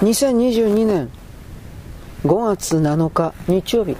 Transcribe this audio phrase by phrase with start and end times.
[0.00, 1.08] 2022年
[2.24, 3.96] 5月7日日曜日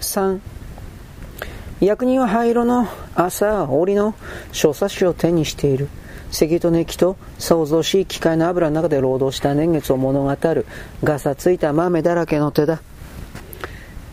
[0.00, 0.40] 3
[1.80, 4.14] 役人は灰色の朝織の
[4.52, 5.88] 小冊子を手にしている。
[6.30, 10.66] 赤と熱気と想像し機械の油の中で労働した年月を物語る。
[11.02, 12.80] ガサついた豆だらけの手だ。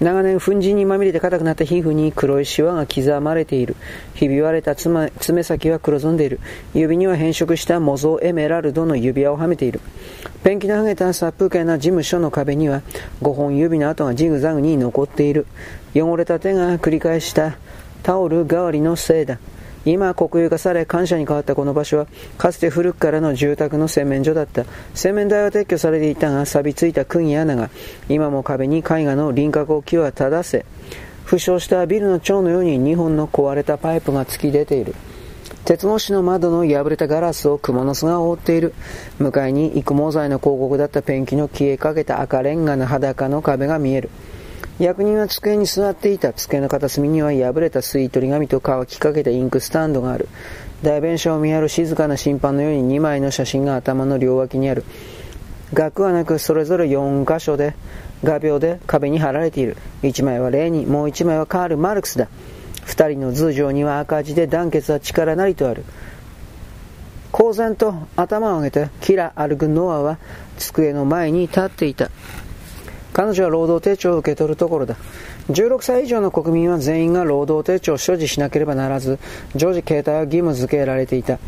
[0.02, 3.76] 長年粉塵にまみれて硬くなった皮膚に黒いシワが刻まれている。
[4.16, 5.12] ひび割れた爪
[5.44, 6.40] 先は黒ずんでいる。
[6.74, 9.80] 指には変色した模造エメラルドの指輪をはめている。
[10.44, 12.82] ペンキの剥げた殺風景な事務所の壁には
[13.22, 15.46] 5本指の跡がジグザグに残っている。
[15.94, 17.58] 汚れた手が繰り返した
[18.02, 19.38] タオル代わりのせいだ。
[19.86, 24.66] 今国有化され感謝に変わったこの場所はかつて古くからの住宅の洗面所だった。
[24.94, 27.70] 洗面台は撤去されていたが錆びついた釘や穴が
[28.08, 30.66] 今も壁に絵画の輪郭置きは正せ。
[31.26, 34.94] 負傷したビルの蝶のように2本の壊れたパイプが突き出ている。
[35.66, 38.74] 鉄格子の窓の破れたガラスを蜘蛛の巣が覆っている。
[39.20, 44.10] 向かいに育毛剤の広告だったペンキの消えかけた赤レンガの裸の壁が見える。
[44.82, 50.28] 役人は机に座っていた机の片隅には破れた吸い取り紙と乾きかけたインクスタンドがある。
[50.82, 54.84] 代弁者を見張る静かな審判のように2枚の写真が頭の両脇にある。
[55.72, 57.76] 額はなくそれぞれ4箇所で
[58.24, 59.78] 画鋲で壁に貼られている。
[60.02, 62.28] 1枚はレーニもう1枚はカール・マルクスだ。
[62.88, 65.84] 2人の頭上には赤字で団結は力なりとある。
[67.32, 70.18] 公然と頭を上げてキラ・アルグノアは
[70.58, 72.10] 机の前に立っていた。
[73.14, 74.96] 彼女は労働手帳を受け取るところだ。
[75.50, 79.20] 16歳以上の国民は全員が労働手帳を所持しなければならず
[79.56, 81.40] 常時携帯は義務付けられていた。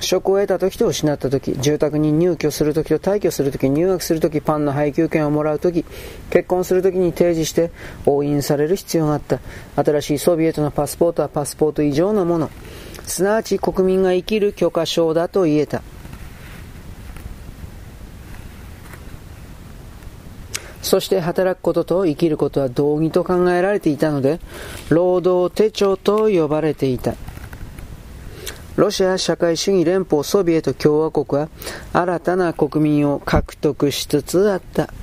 [0.00, 5.86] 職を得た時と失った時住宅に入居する時と退去する時入学する時パンの配給権をもらう時
[6.28, 7.70] 結婚する時に提示して
[8.04, 9.40] 押印される必要があった。
[9.82, 12.50] 新しいソビエトのパスポートはパスポート以上のもの。
[13.04, 15.82] すなわち国民が生きる許可証だと言えた。
[20.86, 24.38] そして働くことと生きることは同義と考えられていたので、
[24.88, 27.16] 労働手帳と呼ばれていた。
[28.76, 31.48] ロシア社会主義連邦ソビエト共和国は
[31.92, 34.94] 新たな国民を獲得しつつあった。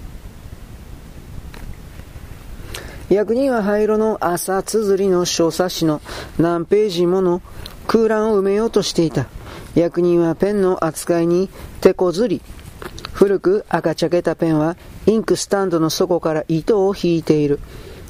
[3.10, 6.02] 役人は灰色の朝綴りの小冊子の
[6.40, 7.42] 何ページもの
[7.88, 9.28] 空欄を埋めようとしていた。
[9.76, 11.50] 役人はペンの扱いに
[11.82, 12.42] 手こずり、
[13.14, 17.60] 古く赤茶けたペンはインクスタンドの底から糸を引いている。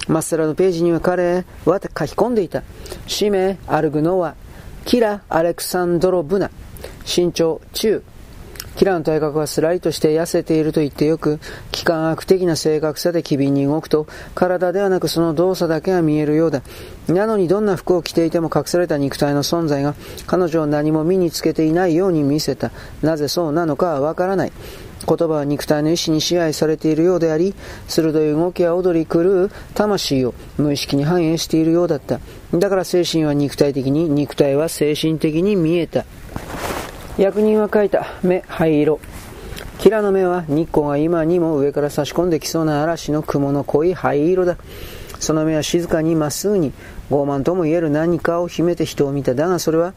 [0.07, 2.63] まっさらのページには彼は書き込んでいた。
[3.07, 4.35] 氏名、アルグノワ、
[4.85, 6.49] キラ・アレクサンドロ・ブナ、
[7.05, 8.03] 身長、中、
[8.75, 11.39] キラの体格はスラリとして痩せていると言ってよく、
[11.71, 16.61] 機関悪的な正確さで機敏に動くと、体ではなくその動作だけが見えるようだ。
[17.07, 19.95] なのにどんな服を着ていても隠された肉体の存在が、
[20.27, 22.71] 彼女を何も身につけていないように見せた。
[23.01, 24.51] なぜそうなのかはわからない。
[25.05, 27.53] 言葉は肉体の意志に支配されているようであり、
[27.87, 32.19] 鋭い動きや踊り狂う魂を無意識に反映しているようだった。
[32.53, 36.05] だから精神は肉体的に、肉体は精神的に見えた。
[37.17, 38.99] 役人は書いた目、灰色。
[39.77, 44.57] キラの目は日光が今にも上から差し込んできそうな嵐の雲の濃い灰色だ。
[45.19, 46.73] その目は静かにまっすぐに
[47.11, 49.35] 傲慢とも言える何かを秘めて人を見た。
[49.35, 49.93] だがそれは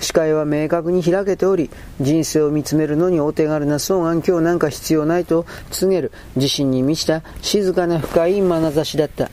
[0.00, 1.70] 視界は明確に開けており、
[2.02, 9.30] 人生を見つめるのにお手軽な双眼鏡なんか必要ないと告げる自信に満ちた静かな深い眼差しだった。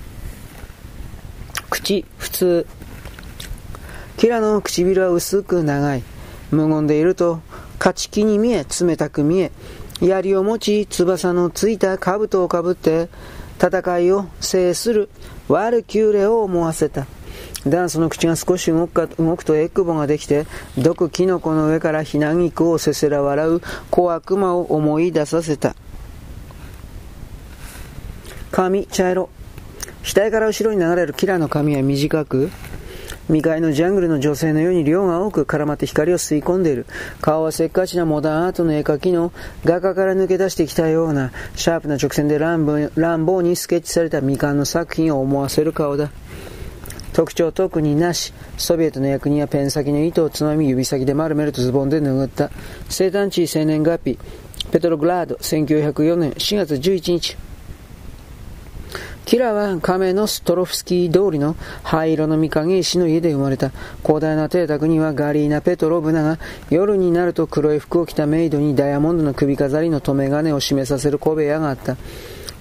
[1.70, 2.68] 口、普通。
[4.16, 6.04] キラの唇は薄く長い。
[6.52, 7.42] 無言でいると、
[7.80, 9.52] 勝ち気に見え、冷たく見え、
[10.02, 13.10] 槍を持ち、翼のついた兜をかぶって、
[13.60, 15.10] 戦いを制する
[15.48, 17.08] ワルキューレを思わせた。
[17.68, 20.46] ダンスの口が少し動くか動くとエクボができて、
[20.78, 25.76] 毒キノコの上からひなぎくをせせら笑う小悪魔を思い出させた。
[28.52, 29.30] 髪、茶色。
[30.04, 32.52] 額から後ろに流れるキラの髪は短く、
[33.28, 36.86] 未開のジャングルの女性のように量が多く絡まって光を吸い込んでいる。
[37.22, 39.34] 顔はせっかちなモダンアートの絵描きの
[39.64, 42.66] 画家から抜け出してきたような、シャープな直線で乱
[43.26, 46.12] 暴にスケッチされた未完の作品を思わせる顔だ。
[47.14, 52.52] 特徴特になし、ソビエトの役人はペン先の糸をつまみ指先で丸めるとズボンで拭った。
[52.90, 54.20] 生誕地生年月日、
[54.72, 57.38] ペトログラード、1904年4月11日。
[59.26, 63.72] キラは亀のストロフスキー通りの灰色の御影石の家で生まれた。
[64.04, 66.38] 広大な邸宅にはガリーナ・ペトロブナが
[66.70, 71.98] 夜になると黒い服を着たメイドにダイヤモンドの首飾りの留め金を締めさせる小部屋があった。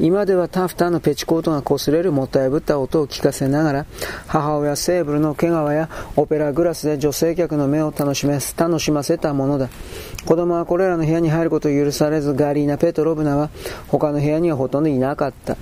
[0.00, 3.87] 今ではタフターのペチコートが擦れるもったいぶった音を聞かせながら、
[4.26, 9.69] 母親セーブルの毛皮やオペラグラスで女性客の目を楽しめ、楽しませたものだ。
[10.25, 13.50] 子供はこれらの部屋に入ることを許されず、ガリーナ・ペトロブナは
[13.87, 15.58] 他の部屋にはほとんどいなかった。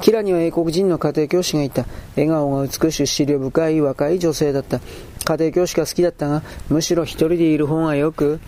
[0.00, 1.86] キラには英国人の家庭教師がいた。
[2.16, 4.80] 笑顔が美しく、資料深い若い女性だった。
[5.24, 8.40] 家庭教師が好きだったが、むしろ一人でいる方がよく、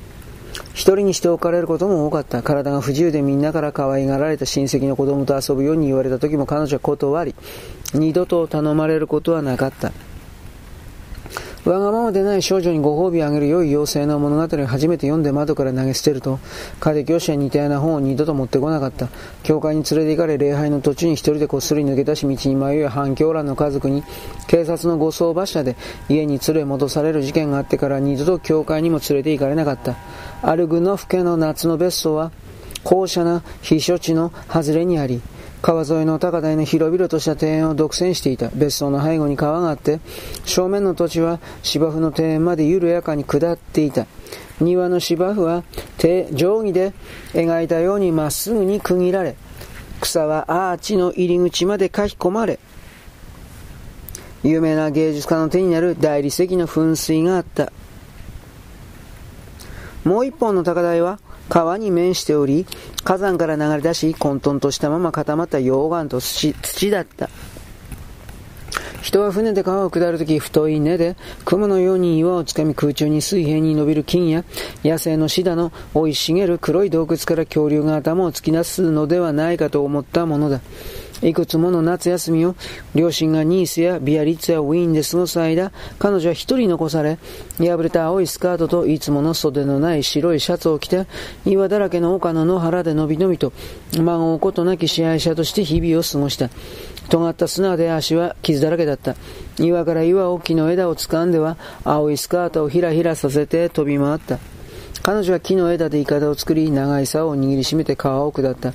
[0.74, 2.42] 一人にしておかれることも多かった。
[2.42, 7.34] 体が不自由でみんなから可愛がられた親戚の子供と遊ぶように言われた時も彼女は断り、
[7.94, 9.92] 二度と頼まれることはなかった。
[11.70, 16.38] わがままでない少女にご褒美をあげる良い妖精の物語を初めて読んで窓から投げ捨てると、
[16.80, 19.08] 家庭教師は似たような本を二度と持ってこなかった。
[19.42, 24.02] 教会に連れて行かれ、礼拝の途中に一人でこっそり抜け出し道に迷い反響欄の家族に、
[24.46, 25.76] 警察の護送馬車で
[26.08, 29.96] 家に連れ戻される事件があってから二度と教会にも連れて行かれなかった。
[30.40, 32.32] アルグノフ家の夏の別荘は、
[32.82, 35.20] 高車な避暑地の外れにあり、
[35.60, 38.48] 川沿いの高台の広々とした庭園を独占していた。
[38.54, 40.00] 別荘の背後に川があって、
[40.44, 44.06] 正面の土地は芝生の庭園まで緩やかに下っていた。
[44.60, 45.64] 庭の芝生は
[45.98, 46.92] 定定規で
[47.32, 49.36] 描いたようにまっすぐに区切られ、
[50.00, 52.60] 草はアーチの入り口まで書き込まれ、
[54.44, 57.72] 有名な芸術家の手になる大理石の噴水があった。
[60.04, 62.66] もう一本の高台は川に面しており、
[63.04, 66.54] 火山から流れ出し、混沌としたまま固まった溶岩と土
[66.90, 67.30] だった。
[69.00, 74.44] 人は船で川を下るとき、太い根で雲のように岩をつかみ空中に水平に伸びる金や
[74.84, 80.60] 野生のシダの生い茂る黒い洞窟から恐竜が頭を突き出すのではないかと思ったものだ。
[81.22, 82.54] いくつもの夏休みを
[82.94, 87.18] 両親がニースやビアリッツやウィーンで過ごす間、彼女は一人残され、
[87.58, 91.06] 破れた青いスカートといつもの袖のない白いシャツを着て、
[91.44, 93.52] 岩だらけの丘の野原でのびのびと、
[93.98, 96.50] 孫うことなき支配者として日々を過ごした。
[97.08, 99.16] 尖った砂で足は傷だらけだった。
[99.58, 104.38] 岩から岩を木の枝を掴んでは、青いスカートをひらひらさせて飛び回った。
[105.02, 108.74] 彼女は木の枝でイカダを作り、長い竿を握りしめて川を下った。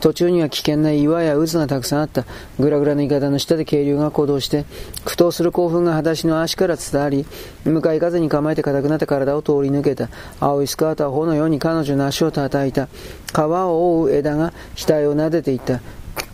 [0.00, 2.24] 途中には危険な岩や渦がたくさんあった。
[2.58, 4.64] ぐらぐらのイカダの下で渓流が行動して、
[5.04, 7.26] 苦闘する興奮が裸足の足から伝わり、
[7.64, 10.08] 向かい風に構えて硬くなった体を通り抜けた。
[10.40, 12.88] 青いスカートは炎のように彼女の足を叩いた。
[13.34, 15.80] 皮を覆う枝が額を撫でていった。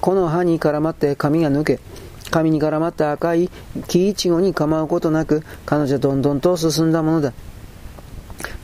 [0.00, 1.81] この歯に絡まって髪が抜け、
[2.31, 3.50] 髪に絡まった赤い
[3.88, 7.32] 木イチゴに構うことなく、彼女はどんどんと進んだものだ。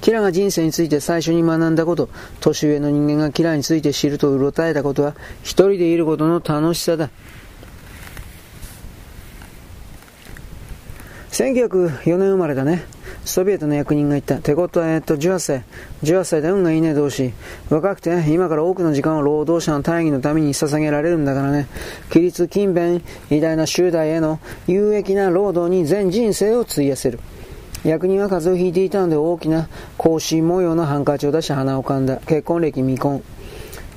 [0.01, 2.09] キラが人生について最初に学んだこと、
[2.41, 7.11] 年上の人間がキラについて知るとうろたえたことは、一人でいることの楽しさだ。
[11.31, 12.85] 1904年生まれだね。
[13.25, 14.39] ソビエトの役人が言った。
[14.39, 15.65] てことは、えと、18歳。
[16.03, 17.33] 18歳で運がいいね、同士。
[17.69, 21.67] 若くて、今から多くの時間を労働者の大義のために捧げられるんだからね。
[22.09, 27.21] 規律勤勉、偉大な集団への有益な労働に全人生を費やせる。
[27.85, 32.19] 役人は風邪をひいていたので大きな格子模様のハンカチを出し鼻をかんだ。
[32.19, 33.23] 結婚歴未婚。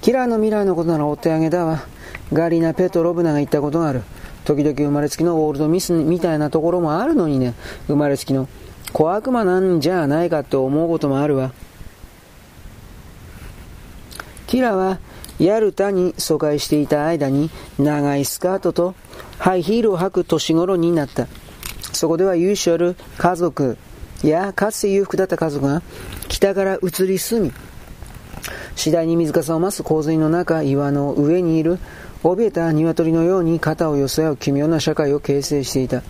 [0.02, 1.84] キラーの未来のことならお手上げだわ。
[2.32, 4.04] ガリナ・ペトロブナが言ったことがある。
[4.46, 7.56] 時々生まれつきのオールドミスみたいなところもあるのにね。
[7.88, 8.48] 生まれつきの
[8.94, 11.52] 小悪魔なんじゃないかって思うこともあるわ。
[14.48, 15.00] キラは
[15.40, 18.96] ヤルタに疎開していた間に長いスカートと
[19.40, 21.28] ハイヒールを履く年頃になった。
[21.94, 23.78] そこでは由緒ある家族
[24.24, 25.82] やかつて裕福だった家族が
[26.28, 27.52] 北から移り住み、
[28.76, 31.80] 次第に水かさを増す洪水の中、岩の上にいる
[32.24, 36.04] 怯えた鶏のように肩を寄せ合う奇妙な社会を形成していた。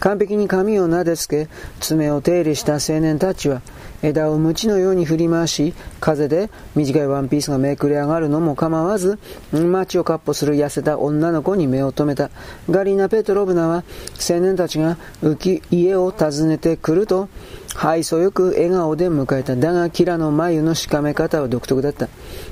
[0.00, 3.62] 完璧に髪を撫でつけ、爪を手入れした青年たちは、
[4.02, 9.20] 枝を鞭のように振り回し、風で短いワンピースがめくれ上がるのも構わず、
[9.52, 12.30] 街をかっ歩する痩せた女の子に目を留めた。
[12.68, 13.84] ガリーナ・ペトロブナは、
[14.28, 17.28] 青年たちが浮き家を訪ねてくると、
[17.74, 19.56] 愛想よく笑顔で迎えた。
[19.56, 22.08] だが、キラの眉のしかめ方は独特だった。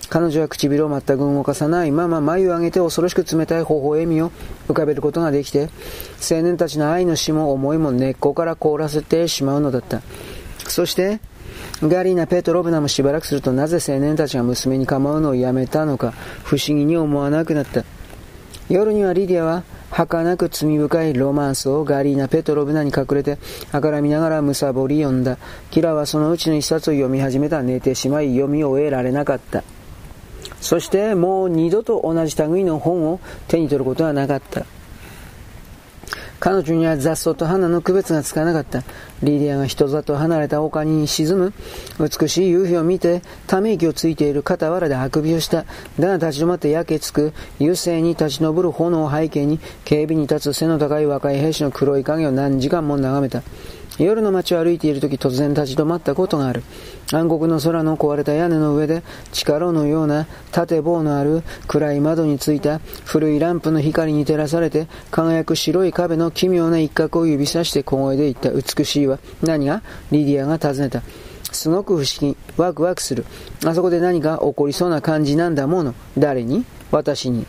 [0.08, 4.32] 彼女は唇を全く動かさないまま眉を上げて恐ろしく冷たい微笑みを
[4.68, 5.68] 浮かべることができて、
[6.30, 10.02] 青年たちの愛の死も思いも根っこから凍らせてしまうのだった。
[10.66, 11.20] そして、
[11.82, 16.12] ガリーナ・ペトロブナもしばらくするとなぜ青年たちが娘に構うのをやめたのか
[16.44, 17.84] 不思議に思わなくなった。
[18.68, 23.38] 夜にはリディアは儚く罪深いロマンスをガリーナ・ペトロブナに隠れて、
[23.72, 25.36] あからみながらむさぼり読んだ。
[25.70, 29.62] キラはそのうちの一冊を読み始めた寝てしまい読み終えられなかった。
[30.60, 34.64] そしてもう二度と同じ類の本を手に取ることはなかった。
[36.40, 38.82] 彼女には雑草と花の区別がつかなかった。
[39.22, 41.52] リディアが人里離れた丘に沈む
[42.00, 45.66] 美しい夕日を見て、ため息をついている傍らであくびをした。
[45.98, 53.42] だが立ち止まって焼けつく、優勢に立ち上る炎を背景に、警備に立つ背の高い若い兵士の黒い影を何時間も眺めた。
[54.04, 56.62] 夜の街を歩いている時突然立ち止まったことがある。
[57.12, 59.02] 暗黒の空の壊れた屋根の上で
[59.32, 69.18] 力のような縦棒のある暗い窓についた古いランプの光に照らされて輝く白い壁の奇妙な一角を指さして小声で言った美しいわ。
[69.42, 69.82] 何が？
[70.12, 71.02] リディアが尋ねた。
[71.52, 73.26] すごく不思議、ワクワクする。
[73.66, 75.94] あそこで何か起こりそうな感じなんだもの。
[76.16, 76.64] 誰に？
[76.92, 77.44] 私に。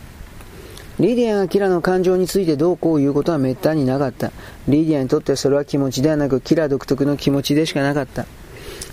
[1.00, 4.32] リディアがキラの感情についてどうこう言うことは滅多になかった。
[4.68, 8.26] リディアにとってそれは気持ちではなく、キラ独特の気持ちでしかなかった。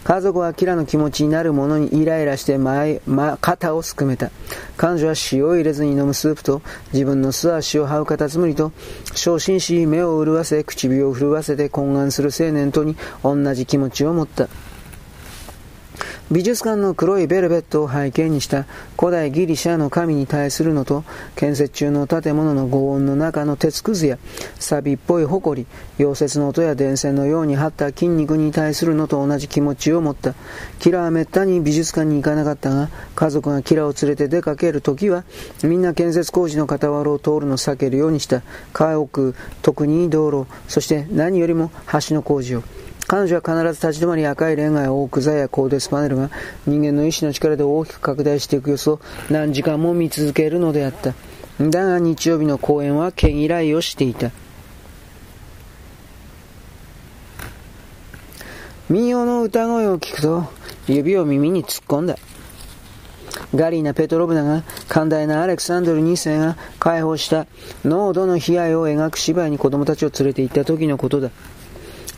[0.05, 4.31] 家族はキラの気持ちになるものにイライラして前、ま、肩をすくめた。
[4.77, 6.63] 彼女は塩を入れずに飲むスープと、
[6.95, 8.73] 自分の素足を這うカタツムリと、
[9.15, 14.49] 昇進し目を潤わせ、唇を震わせて懇願する青年とに同じ気持ちを持った。
[16.31, 18.67] 美術館の黒いベルベットを背景にした
[18.99, 21.03] 古代ギリシャの神に対するのと、
[21.37, 24.19] 建設中の建物の轟音の中の鉄くずや、
[24.59, 25.67] 錆っぽい埃、
[25.99, 30.35] 溶接の音や電線のように張った筋肉に対するのと同じ気持ちを持った。
[30.81, 35.25] キラはめったに美術館に行かなかったが、家族がキラを連れて出かけるときは、
[35.63, 38.43] みんな建設工事の傍らを通るのを避けるようにした。
[38.75, 41.71] 家屋、特に道路、そして何よりも
[42.07, 42.63] 橋の工事を。
[43.09, 46.31] 彼女は必ず立ち止まり赤いレンガやオーク座やコーデスパネルが
[46.67, 49.01] 人間の意志の力で大きく拡大していく様子を
[49.31, 51.15] 何時間も見続けるのであった。
[51.59, 54.31] だが日曜日の公演は毛嫌いをしていた。
[58.91, 60.45] 民謡の歌声を聞くと
[60.87, 62.17] 指を耳に突っ込んだ。
[63.55, 67.47] ガリーナ・ペトロブナが寛大なアレクサンドル2世が解放した
[67.87, 71.31] 濃度の悲哀を描く芝居に子供たちを連れて行った時のことだ。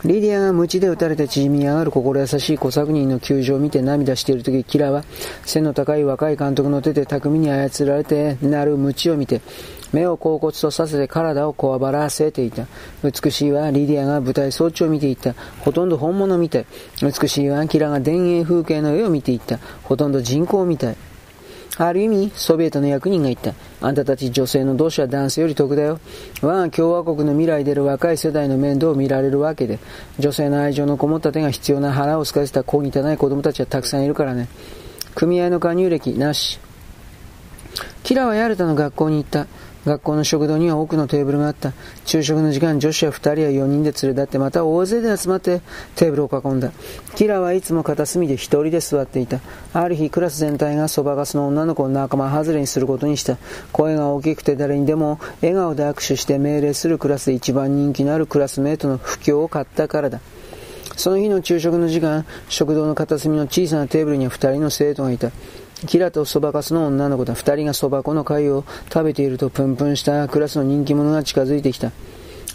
[0.03, 5.03] リディアが鞭で打たれて縮み上がる心優しい小作人の窮状を見て涙している時、キラは
[5.45, 9.41] 背の高い若い監督の手で巧みに操られてなる鞭を見て、
[9.93, 12.65] 目を恍惚とさせて体をこわばらせていた。
[13.03, 15.35] 美しいはリディアが舞台装置を見ていた。
[15.59, 16.65] ほとんど本物みたい。
[17.03, 19.59] 美しいはキラが田園風景の絵を見ていた。
[19.83, 20.97] ほとんど人工みたい。
[21.83, 23.55] ある意味、ソビエトの役人が言った。
[23.81, 25.99] あんたたち女性の同志は男性より得だよ。
[26.43, 29.79] 我が共和国の未来出る若い世代の面倒を見られるわけで、
[30.19, 34.47] 女性の愛情のこもった手が必要な腹をすかせた小汚い子供たちはたくさんいるからね。
[35.15, 36.59] 組合の加入歴なし。
[38.03, 39.47] キラはヤルタの学校に行った。
[39.85, 41.73] 学校の食堂には多くのテーブルがあった。
[42.05, 45.61] 昼食の時間、女子は2人や4人で連れ立って、また大勢で集まって
[45.95, 46.71] テーブルを囲んだ。
[47.15, 49.39] キラはいつも片隅で1人で座っていた。
[49.73, 53.37] ある日、クラス全体がそばかすの女の子を仲間外れにすることにした。
[53.71, 60.19] 声が大きくて誰にでも笑顔で握手して命令するクラスで一番人気のあるクラスメートの不況を買ったからだ。
[60.95, 65.31] その日の昼食の時間、食堂の片隅の小さなテーブルには2人の生徒がいた。
[65.87, 67.33] キラとそばかすの女の子だ。
[67.33, 71.91] 二人がそば粉の貝を食べているとプンプンしたクラスの人気者が近づいてきた。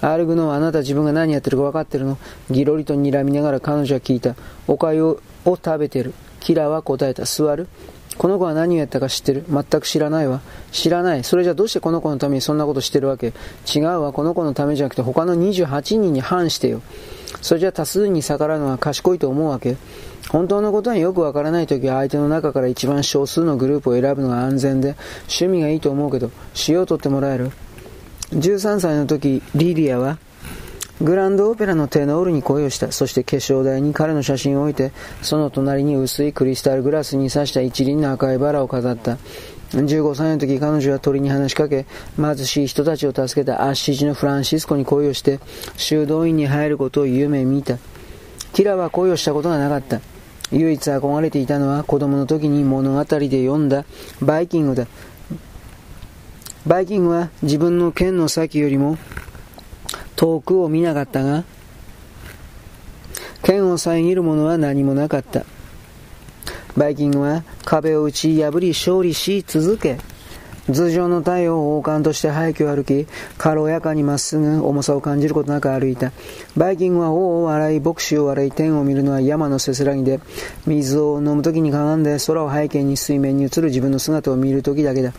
[0.01, 2.19] アルグノはあなた自分が何やってるか分かってるの？
[2.51, 4.37] ギロリと睨みながら彼女は聞いた。
[4.69, 6.13] おかゆを食べてる。
[6.41, 7.25] キラは答えた。
[7.25, 7.67] 座る
[8.17, 9.45] この子は何をやったか知ってる？
[9.49, 10.41] 全く知らないわ。
[10.71, 11.25] 知らない。
[11.25, 13.33] それじゃどうしてこの子のためにそんなことしてるわけ？
[13.75, 14.13] 違うわ。
[14.13, 16.83] この子のためじゃなくて他の28人に反してよ。
[17.43, 19.77] それじゃ多数に逆らうのは賢いと思うわけ？
[20.31, 26.31] 本当のことはよくわからないときは相手の中から一番少数のグループを選ぶのが安全で趣味がいいと思うけど
[26.69, 27.53] 塩を取ってもらえる
[28.31, 30.19] 13歳の時リディアは
[31.01, 32.91] グランドオペラのテノールに恋をした。
[32.91, 39.19] そして化粧台に彼の写真を置いて、その隣に薄いクリスタルグラスに刺した一輪の赤いバラを飾った。
[39.73, 41.85] 15歳の時彼女は鳥に話しかけ、
[42.17, 45.39] 貧しい人たちを助けたアッシジのフランシスコに恋をして、
[45.77, 47.77] 修道院に入ることを夢見た。
[48.55, 50.01] キラは恋をしたことがなかった。
[50.53, 53.85] 唯一憧れていたのは子供の時に物語で読んだ
[54.21, 54.87] バイキングだ。
[56.67, 58.99] バイキングは自分の剣の先よりも
[60.17, 61.45] 遠くを見なかったが、
[63.43, 65.45] 剣を遮るものは何もなかった。
[66.77, 69.99] バイキングは壁を打ち破り勝利し続け、
[70.69, 73.07] 頭上の太陽を王冠として廃墟を歩き、
[73.39, 76.13] 軽やかにまっすぐ重さを感じることなく歩いた。
[76.57, 80.21] バイキングは王を笑い、牧師を笑い、天を見るのは山のせせらぎで、
[80.67, 85.13] 水を飲む時にかがんで空を背景に水面に映る自分の姿を見る時だけだ。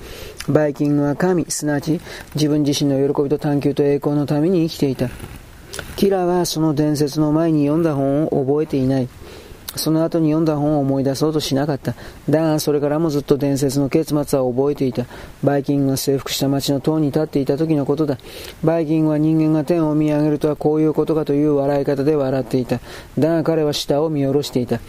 [0.50, 2.02] バイキングは神、すなわち
[2.36, 5.10] 自分自身の喜びと探求と栄光のために生きていた。
[5.96, 9.08] キラはその伝説の前に読んだ本を覚えていない。
[9.78, 11.96] その後に読んだ本を思い出そうとしなかった。
[12.30, 15.06] だが、それからもずっと伝説の結末は覚えていた。
[15.44, 18.18] バイキングが征服した町の塔に立っていた時のことだ。
[18.64, 22.80] バイキングは人間が天を見上げるとはこういうことかという笑い方で笑っていた。
[23.18, 24.80] だが彼は下を見下ろしていた。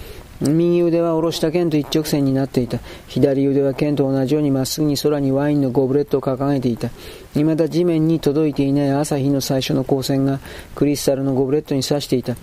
[0.40, 2.78] 右腕は下ろした剣と一直線になっていた。
[3.08, 6.90] 左腕は剣と同じようにまっすぐに空にワインのゴブレットを掲げていた。
[7.34, 10.38] 未だ地面に届いていない朝日の最初の光線が
[10.76, 12.36] クリスタルのゴブレットに刺していた。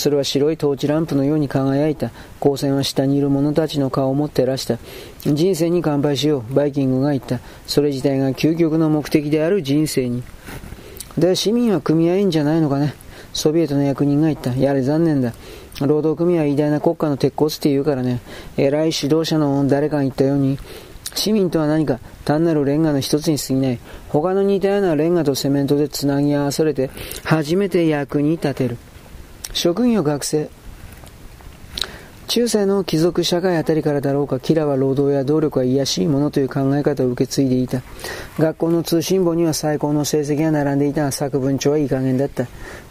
[0.00, 2.10] それは白いトーチランプのように輝いた。
[2.40, 4.78] 光線は下にいる者たちの顔をも照らした。
[5.26, 6.54] 人生に乾杯しよう。
[6.54, 7.38] バイキングが言った。
[7.66, 10.22] それ自体が究極の目的である人生に。
[11.18, 12.94] で、市民は組合員じゃないのかね。
[13.34, 14.54] ソビエトの役人が言った。
[14.54, 15.34] やれ残念だ。
[15.82, 18.20] 労働組合は偉大な国家の鉄骨って言うからね、
[18.56, 20.58] 偉い指導者の誰かが言ったように、
[21.14, 23.78] 市民とは何か単なるレンガの一つに過ぎない。
[24.08, 26.88] 他の似たようなレンガとセメントでつなぎ合わされて、
[27.22, 28.78] 初めて役に立てる。
[29.52, 30.48] 職業学生、
[32.28, 37.82] 中世の貴族社会あたりからだろうか、キラは労働や努力は癒しいものという考え方を受け継いでいた。
[38.38, 42.46] 学校の通信簿には最高の成績が並んでいたが、作文帳はいい加減だった。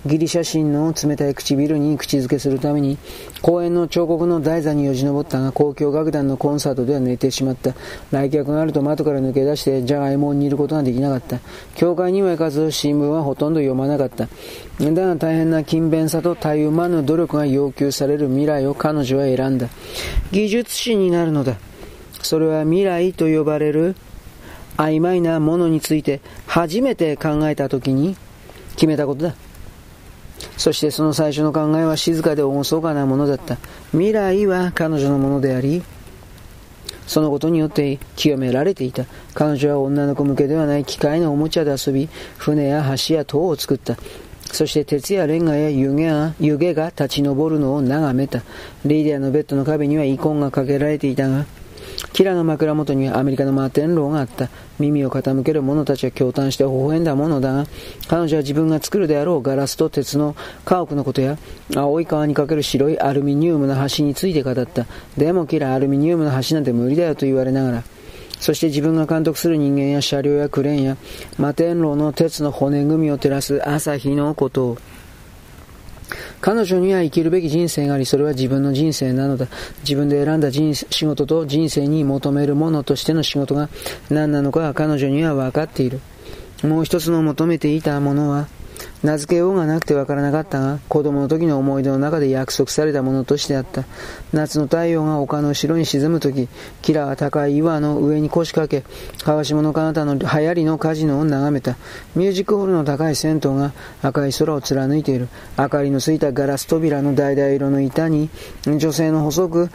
[0.05, 2.97] ギリシャ神の冷たい唇に口づけするために、
[3.41, 7.73] 公園の彫刻の台座によじ登ったが、交響楽団のコンサートでは寝てしまった。
[8.11, 11.39] 来客があると窓から抜け出して、じゃがいもを煮ることができなかった。
[11.75, 14.29] 教会には行かず、新聞はほとんど読まなかった。
[14.79, 19.67] だが大変な勤勉さとたゆまぬ努力が要求される未来を彼女は選んだ。
[20.31, 21.57] 技術士になるのだ。
[22.21, 23.95] それは未来と呼ばれる
[24.77, 28.15] 曖昧なものについて初めて考えた時に
[28.75, 29.35] 決めたことだ。
[30.57, 33.57] そしてその最初の考えは静かで厳かなものだった。
[33.91, 35.83] 未来は彼女のものであり、
[37.07, 39.05] そのことによって清められていた。
[39.33, 43.97] 彼女は女の子向けではない機械のおもちゃで遊び、船や橋や塔を作った。
[44.51, 48.41] そして鉄やレンガや湯気が湯気が立ち上るのを眺めた。
[48.85, 51.45] リーディアのベッドの壁には遺恨がかけられていたが、
[52.13, 54.49] キラの枕元にはアメリカの摩天楼があった。
[54.79, 57.65] 耳を傾ける者たちは驚嘆して微笑んだものだが、
[58.07, 60.35] 彼女は自分が作るであろうガラスと鉄の
[60.65, 61.37] 家屋のことや、
[61.75, 64.85] 青い川にかける白いアルミニウムの橋について語った。
[65.17, 67.83] でもキラ、アルミニウムの橋なんて無理だよと言われながら、
[68.39, 70.97] そして自分が監督する人間や車両やクレーンや
[71.31, 74.77] 摩天楼の鉄の骨組みを照らす朝日のことを
[76.41, 79.47] 彼女には生きるべき人生があり、それは自分の人生なのだ。
[79.81, 83.69] 自分で選んだ人仕事と人生に求めるものとしての仕事が
[84.09, 85.99] 何なのかは彼女には分かっている。
[86.63, 88.47] もう一つの求めていたものは、
[89.01, 93.85] 名付けようがなくてわからなかったが、子供の時の思い出の中で約束されたものとしてあった。
[94.33, 96.49] 夏の太陽が丘の後ろに沈む時、
[96.81, 98.85] キラは高い岩の上に腰掛け、
[99.23, 101.77] 川下の彼方の流行りのカジノを眺めた。
[102.15, 105.29] ミュージックホールの高い銭湯が赤い空を貫いている。
[105.57, 108.29] 明かりのついたガラス扉の橙色の板に、
[108.65, 109.69] 女性の細く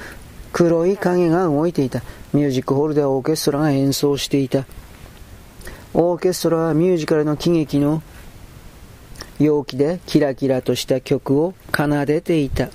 [0.52, 2.02] 黒い影が動いていた。
[2.34, 4.66] ミュージックホールではオーケストラが演奏していた。
[5.94, 8.02] オーケストラはミュージカルの喜劇の
[9.38, 12.68] 陽気でキラキラとした曲を奏でていた。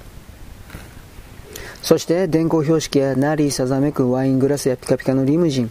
[1.81, 5.69] そして電光標識やナリーさざめくワイングラスやピカピカのリムジン、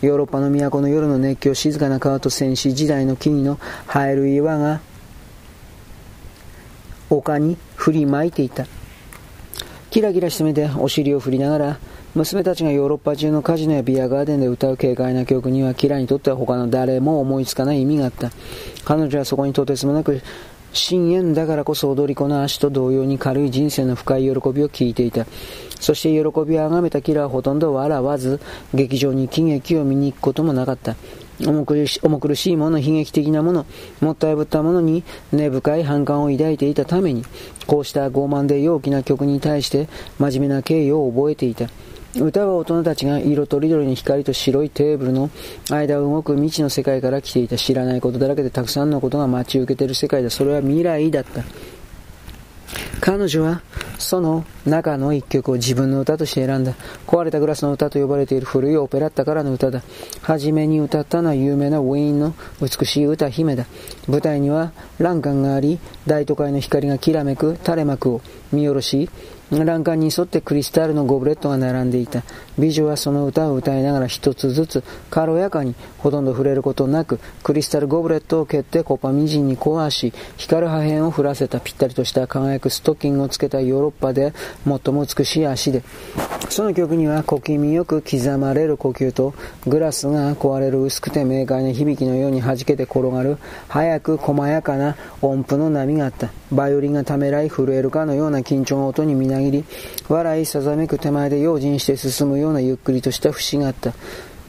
[0.00, 4.80] ヨーロッパの都の夜の熱狂、静かな川と戦士時代の木々の生える岩が
[7.10, 8.66] 丘に振りまいていた。
[9.90, 11.78] キラキラして目でお尻を振りながら
[12.16, 18.32] 娘たちがヨーロッパ中のカジノやビアガーデンで歌う軽快な曲にはキラにとっては他の誰も思いつかない意味があった。
[18.84, 20.20] 彼女はそこにとてつもなく
[20.72, 25.24] 深淵だからこそ踊り子の足と同様に軽い人生の深い喜びを聞いていた。
[25.78, 28.40] そして喜びをあがめたキラはほとんど笑わず、
[28.74, 30.96] 劇場に喜劇を見に行くこともなかった。
[31.40, 33.66] 重苦し重苦しいもの、悲劇的なもの、
[34.00, 37.24] もったいぶったものに根深い反感を抱いていたために、
[37.66, 41.70] こうした傲慢で陽気な曲に対して真面目な敬意を覚えていた。
[42.16, 45.30] 歌は大人たちが色とりどりに光と白いテーブルの
[45.70, 50.30] 間を動く未知の世界から来ていた知らないことだらけでたくさんのことが待ち受けている世界だ。
[50.30, 51.44] それは未来だった。
[53.00, 53.62] 彼女は
[53.98, 56.74] その中の一曲を自分の歌として選んだ。
[57.06, 59.82] 壊れたグラスの歌と呼ばれている古いオペラッタからの歌だ。
[60.22, 63.66] 初めに歌ったのは有名なウィーンの美しい歌姫だ。
[64.08, 68.20] 舞台には欄干があり、大都会の光がきらめく垂れ幕を
[68.52, 69.08] 見下ろし、
[69.50, 72.22] 欄干に沿ってクリスタルのゴブレットが並んでいた。
[72.58, 84.34] 美女はその歌を歌いながら一つずつ軽やかにほとんど触れることなくクリスタルゴブレットを蹴ってコパミジンに壊し光る破片を降らせたぴったりとした輝くストッキングをつけたヨーロッパで
[84.64, 85.82] 最も美しい足で。
[86.48, 89.34] その曲には小気味よく刻まれる呼吸と
[89.66, 96.30] グラスが壊れる薄くて明快な響きのように弾けて転がる早く細やかな音符の波があった。
[96.52, 99.64] バイオリンがためらい震えるかのような緊張の音にみなぎり、
[100.08, 103.92] 笑いさざめく手前で用心して進むようなゆっくりとした節があった。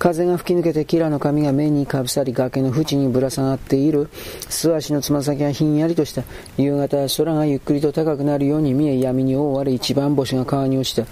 [0.01, 4.09] 風が吹き抜けてキラの髪が目にかぶさり崖の縁にぶら下がっている
[4.49, 6.23] 素足のつま先がひんやりとした
[6.57, 11.05] 夕方空がゆっくりと高くなるように見え闇に覆われ一番星が川に落ちた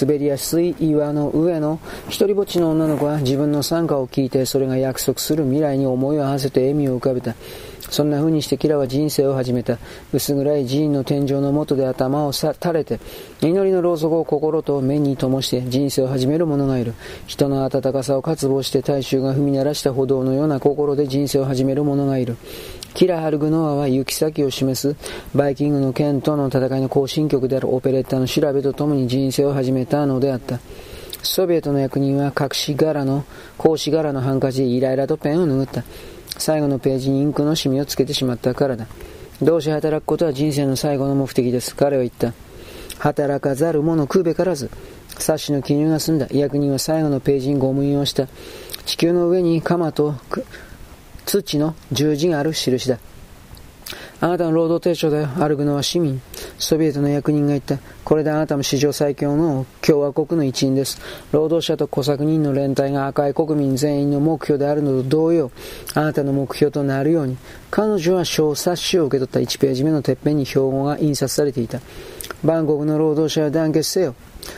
[0.00, 7.34] 滑りやすい岩の上の一人ぼっちの女の子は自分の参加を聞いてそれが約束する未来に思いを馳せて笑みを浮かべた。
[7.90, 9.78] そんな風にしてキラは人生を始めた。
[10.12, 13.00] 薄暗い寺院の天井の下で頭を垂れて、
[13.40, 16.94] 祈りのろうそくを心と目に灯して人生を始める者がいる。
[17.26, 22.36] 人の温かさを渇望して大衆が踏み鳴らした歩道のような心で人生を始める者がいる。
[22.94, 24.96] キラ・ハルグノアは行き先を示す
[25.34, 30.60] バイキングの剣との戦いの行進曲であるオペレッタの調べとともに人生を始めたのであった。
[31.22, 33.24] ソビエトの役人は隠し柄の、
[33.58, 35.82] 格子柄のハンカチでイライラとペンを拭った。
[36.38, 38.86] 最後のページにインクのシミをつけてしまったからだ。
[39.42, 41.74] どうし働くことは人生の最後の目的です。
[41.74, 42.32] 彼は言った。
[42.98, 44.70] 働かざる者食うべからず。
[45.18, 46.26] 冊子の記入が済んだ。
[46.30, 48.28] 役人は最後のページにゴム印をした。
[48.84, 50.14] 地球の上に鎌と
[51.24, 52.98] 土の十字がある印だ。
[54.24, 55.26] あなたの労働提唱だよ。
[55.26, 56.18] 歩くのは市民。
[56.58, 57.78] ソビエトの役人が言った。
[58.04, 60.98] これであなたも史上最強の共和国の一員です。
[61.30, 65.50] 労働者と小作人の連帯が赤い国民全員の目標であるのと同様、
[65.92, 67.36] あなたの目標となるように、
[67.70, 71.82] 彼女は小冊子を受け取った1ページ目のてっぺんに標語が印刷されていた。
[72.42, 74.14] バンコクの労働者は団結せよ。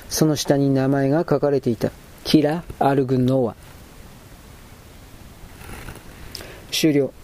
[0.09, 1.91] その下に名前が書かれていた。
[2.23, 3.57] キラ・アルグノワ。
[6.71, 7.16] 終了。